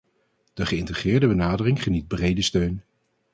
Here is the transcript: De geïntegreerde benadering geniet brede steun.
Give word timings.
De 0.53 0.65
geïntegreerde 0.65 1.27
benadering 1.27 1.83
geniet 1.83 2.07
brede 2.07 2.41
steun. 2.41 2.83